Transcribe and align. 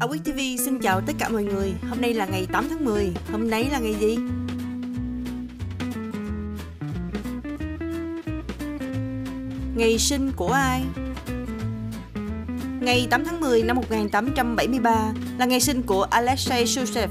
A 0.00 0.06
Week 0.06 0.22
TV 0.24 0.62
xin 0.64 0.78
chào 0.78 1.00
tất 1.00 1.12
cả 1.18 1.28
mọi 1.28 1.44
người. 1.44 1.72
Hôm 1.88 2.00
nay 2.00 2.14
là 2.14 2.26
ngày 2.26 2.46
8 2.52 2.66
tháng 2.68 2.84
10. 2.84 3.12
Hôm 3.32 3.50
nay 3.50 3.68
là 3.72 3.78
ngày 3.78 3.94
gì? 3.94 4.16
Ngày 9.74 9.98
sinh 9.98 10.32
của 10.36 10.48
ai? 10.48 10.82
Ngày 12.80 13.06
8 13.10 13.24
tháng 13.24 13.40
10 13.40 13.62
năm 13.62 13.76
1873 13.76 15.12
là 15.38 15.44
ngày 15.46 15.60
sinh 15.60 15.82
của 15.82 16.02
Alexei 16.02 16.66
Shushev, 16.66 17.10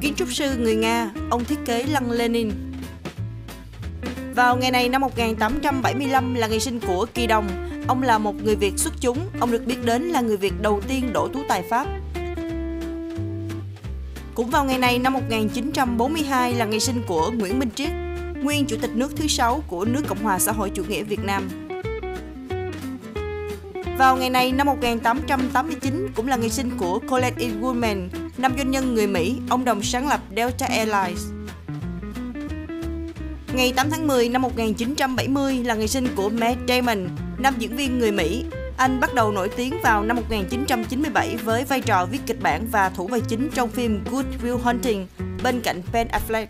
kiến 0.00 0.14
trúc 0.16 0.32
sư 0.32 0.56
người 0.58 0.76
Nga, 0.76 1.10
ông 1.30 1.44
thiết 1.44 1.58
kế 1.66 1.82
lăng 1.82 2.10
Lenin. 2.10 2.50
Vào 4.34 4.56
ngày 4.56 4.70
này 4.70 4.88
năm 4.88 5.00
1875 5.00 6.34
là 6.34 6.46
ngày 6.46 6.60
sinh 6.60 6.80
của 6.80 7.06
Kỳ 7.14 7.26
Đồng. 7.26 7.48
Ông 7.88 8.02
là 8.02 8.18
một 8.18 8.34
người 8.44 8.56
Việt 8.56 8.78
xuất 8.78 8.92
chúng, 9.00 9.18
ông 9.40 9.50
được 9.50 9.66
biết 9.66 9.84
đến 9.84 10.02
là 10.02 10.20
người 10.20 10.36
Việt 10.36 10.52
đầu 10.62 10.80
tiên 10.88 11.12
đổ 11.12 11.28
tú 11.28 11.40
tài 11.48 11.62
Pháp. 11.62 11.86
Cũng 14.34 14.50
vào 14.50 14.64
ngày 14.64 14.78
này 14.78 14.98
năm 14.98 15.12
1942 15.12 16.54
là 16.54 16.64
ngày 16.64 16.80
sinh 16.80 17.02
của 17.06 17.30
Nguyễn 17.30 17.58
Minh 17.58 17.70
Triết, 17.74 17.90
nguyên 18.42 18.66
chủ 18.66 18.76
tịch 18.82 18.90
nước 18.94 19.12
thứ 19.16 19.26
sáu 19.26 19.62
của 19.66 19.84
nước 19.84 20.02
Cộng 20.08 20.22
hòa 20.22 20.38
xã 20.38 20.52
hội 20.52 20.70
chủ 20.74 20.84
nghĩa 20.84 21.02
Việt 21.02 21.24
Nam. 21.24 21.48
Vào 23.98 24.16
ngày 24.16 24.30
này 24.30 24.52
năm 24.52 24.66
1889 24.66 26.08
cũng 26.14 26.28
là 26.28 26.36
ngày 26.36 26.50
sinh 26.50 26.70
của 26.78 26.98
Colette 27.10 27.44
E. 27.44 27.48
Woolman, 27.60 28.08
năm 28.38 28.52
doanh 28.56 28.70
nhân 28.70 28.94
người 28.94 29.06
Mỹ, 29.06 29.36
ông 29.50 29.64
đồng 29.64 29.82
sáng 29.82 30.08
lập 30.08 30.20
Delta 30.36 30.66
Airlines. 30.66 31.26
Ngày 33.54 33.72
8 33.76 33.90
tháng 33.90 34.06
10 34.06 34.28
năm 34.28 34.42
1970 34.42 35.64
là 35.64 35.74
ngày 35.74 35.88
sinh 35.88 36.06
của 36.16 36.28
Matt 36.28 36.58
Damon, 36.68 37.08
nam 37.38 37.54
diễn 37.58 37.76
viên 37.76 37.98
người 37.98 38.12
Mỹ. 38.12 38.44
Anh 38.76 39.00
bắt 39.00 39.14
đầu 39.14 39.32
nổi 39.32 39.48
tiếng 39.48 39.80
vào 39.82 40.02
năm 40.02 40.16
1997 40.16 41.36
với 41.36 41.64
vai 41.64 41.80
trò 41.80 42.06
viết 42.06 42.18
kịch 42.26 42.40
bản 42.40 42.66
và 42.70 42.88
thủ 42.88 43.06
vai 43.06 43.20
chính 43.20 43.50
trong 43.54 43.68
phim 43.68 44.04
Good 44.10 44.26
Will 44.42 44.58
Hunting 44.58 45.06
bên 45.42 45.60
cạnh 45.60 45.82
Ben 45.92 46.08
Affleck. 46.08 46.46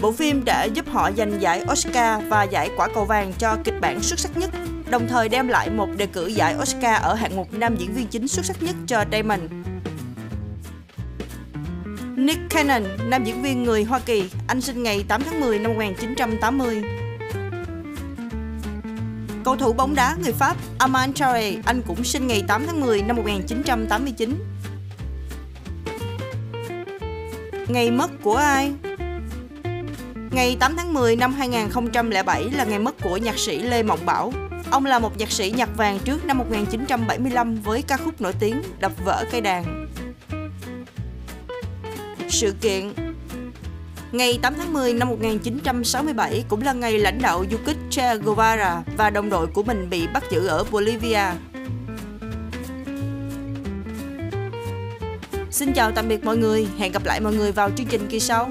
Bộ 0.00 0.12
phim 0.12 0.44
đã 0.44 0.64
giúp 0.64 0.88
họ 0.88 1.10
giành 1.16 1.42
giải 1.42 1.64
Oscar 1.72 2.22
và 2.28 2.42
giải 2.42 2.70
quả 2.76 2.88
cầu 2.94 3.04
vàng 3.04 3.32
cho 3.38 3.56
kịch 3.64 3.80
bản 3.80 4.02
xuất 4.02 4.18
sắc 4.18 4.36
nhất, 4.36 4.50
đồng 4.90 5.08
thời 5.08 5.28
đem 5.28 5.48
lại 5.48 5.70
một 5.70 5.88
đề 5.96 6.06
cử 6.06 6.26
giải 6.26 6.54
Oscar 6.62 7.02
ở 7.02 7.14
hạng 7.14 7.36
mục 7.36 7.48
nam 7.52 7.76
diễn 7.76 7.92
viên 7.94 8.06
chính 8.06 8.28
xuất 8.28 8.44
sắc 8.44 8.62
nhất 8.62 8.74
cho 8.86 9.04
Damon. 9.12 9.40
Nick 12.16 12.40
Cannon, 12.50 12.82
nam 13.06 13.24
diễn 13.24 13.42
viên 13.42 13.62
người 13.62 13.84
Hoa 13.84 13.98
Kỳ, 13.98 14.30
anh 14.48 14.60
sinh 14.60 14.82
ngày 14.82 15.04
8 15.08 15.22
tháng 15.22 15.40
10 15.40 15.58
năm 15.58 15.72
1980. 15.72 16.82
Cầu 19.44 19.56
thủ 19.56 19.72
bóng 19.72 19.94
đá 19.94 20.16
người 20.22 20.32
Pháp 20.32 20.56
Aman 20.78 21.12
Traoré, 21.12 21.54
anh 21.64 21.82
cũng 21.86 22.04
sinh 22.04 22.26
ngày 22.26 22.42
8 22.48 22.66
tháng 22.66 22.80
10 22.80 23.02
năm 23.02 23.16
1989. 23.16 24.34
Ngày 27.68 27.90
mất 27.90 28.10
của 28.22 28.36
ai? 28.36 28.72
Ngày 30.30 30.56
8 30.60 30.76
tháng 30.76 30.94
10 30.94 31.16
năm 31.16 31.32
2007 31.32 32.44
là 32.44 32.64
ngày 32.64 32.78
mất 32.78 32.94
của 33.02 33.16
nhạc 33.16 33.38
sĩ 33.38 33.58
Lê 33.58 33.82
Mộng 33.82 34.06
Bảo. 34.06 34.32
Ông 34.70 34.86
là 34.86 34.98
một 34.98 35.18
nhạc 35.18 35.30
sĩ 35.30 35.52
nhạc 35.56 35.76
vàng 35.76 35.98
trước 35.98 36.24
năm 36.24 36.38
1975 36.38 37.54
với 37.54 37.82
ca 37.82 37.96
khúc 37.96 38.20
nổi 38.20 38.32
tiếng 38.40 38.62
Đập 38.80 38.92
vỡ 39.04 39.24
cây 39.30 39.40
đàn. 39.40 39.86
Sự 42.28 42.54
kiện 42.60 42.92
Ngày 44.12 44.38
8 44.42 44.54
tháng 44.58 44.72
10 44.72 44.94
năm 44.94 45.08
1967 45.08 46.44
cũng 46.48 46.62
là 46.62 46.72
ngày 46.72 46.98
lãnh 46.98 47.18
đạo 47.22 47.44
du 47.50 47.56
kích 47.66 47.76
Che 47.90 48.16
Guevara 48.16 48.82
và 48.96 49.10
đồng 49.10 49.30
đội 49.30 49.46
của 49.46 49.62
mình 49.62 49.90
bị 49.90 50.06
bắt 50.14 50.24
giữ 50.30 50.46
ở 50.46 50.64
Bolivia. 50.70 51.20
Xin 55.50 55.72
chào 55.72 55.92
tạm 55.92 56.08
biệt 56.08 56.24
mọi 56.24 56.36
người, 56.36 56.66
hẹn 56.78 56.92
gặp 56.92 57.04
lại 57.04 57.20
mọi 57.20 57.34
người 57.34 57.52
vào 57.52 57.70
chương 57.76 57.86
trình 57.86 58.06
kỳ 58.10 58.20
sau. 58.20 58.50